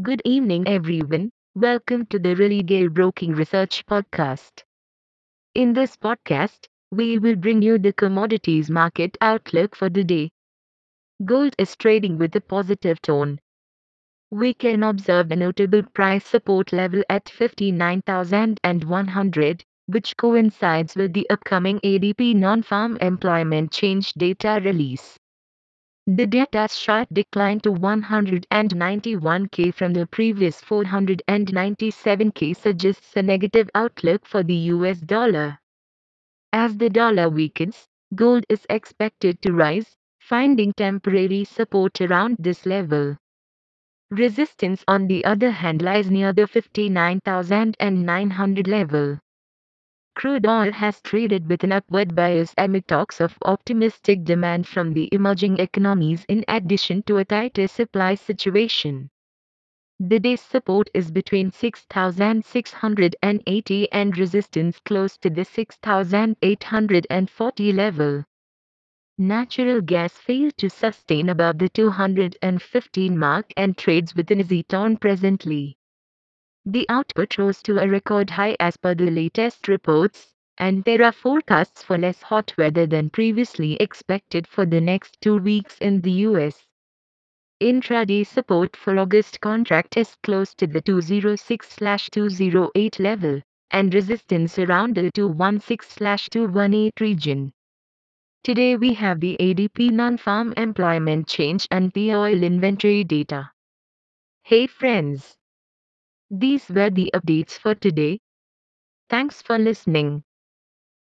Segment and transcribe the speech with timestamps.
[0.00, 1.32] Good evening, everyone.
[1.56, 4.62] Welcome to the Religare Broking Research Podcast.
[5.54, 10.30] In this podcast, we will bring you the commodities market outlook for the day.
[11.24, 13.38] Gold is trading with a positive tone.
[14.30, 21.78] We can observe a notable price support level at 59,100, which coincides with the upcoming
[21.84, 25.16] ADP non farm employment change data release.
[26.08, 34.42] The data's sharp decline to 191k from the previous 497k suggests a negative outlook for
[34.42, 35.60] the US dollar.
[36.52, 37.86] As the dollar weakens,
[38.16, 43.16] gold is expected to rise, finding temporary support around this level.
[44.10, 49.20] Resistance on the other hand lies near the 59,900 level.
[50.14, 55.08] Crude oil has traded with an upward bias amid talks of optimistic demand from the
[55.10, 59.08] emerging economies in addition to a tighter supply situation.
[59.98, 68.24] The day's support is between 6,680 and resistance close to the 6,840 level.
[69.18, 75.76] Natural gas failed to sustain above the 215 mark and trades within a Z-tone presently.
[76.64, 81.10] The output rose to a record high as per the latest reports, and there are
[81.10, 86.12] forecasts for less hot weather than previously expected for the next two weeks in the
[86.28, 86.64] US.
[87.60, 95.10] Intraday support for August contract is close to the 206/208 level, and resistance around the
[95.10, 97.52] 216/218 region.
[98.44, 103.50] Today we have the ADP non-farm employment change and the oil inventory data.
[104.42, 105.36] Hey friends!
[106.32, 108.18] These were the updates for today.
[109.08, 110.24] Thanks for listening.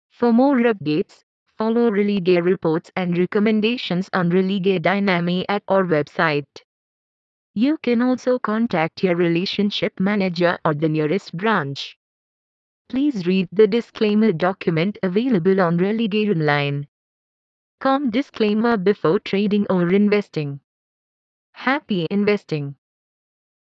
[0.09, 1.23] For more updates,
[1.58, 6.47] follow Religare reports and recommendations on Religare Dynami at our website.
[7.53, 11.95] You can also contact your relationship manager or the nearest branch.
[12.89, 16.88] Please read the disclaimer document available on Religare Online.
[17.81, 20.61] Com disclaimer before trading or investing.
[21.53, 22.78] Happy investing.